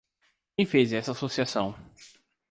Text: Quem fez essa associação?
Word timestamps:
Quem 0.57 0.65
fez 0.65 0.93
essa 0.93 1.11
associação? 1.11 1.75